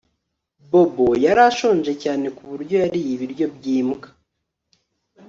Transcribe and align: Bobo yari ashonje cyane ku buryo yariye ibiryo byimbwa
Bobo 0.69 1.07
yari 1.25 1.41
ashonje 1.49 1.91
cyane 2.03 2.27
ku 2.35 2.43
buryo 2.49 2.75
yariye 2.83 3.09
ibiryo 3.15 3.45
byimbwa 3.55 4.07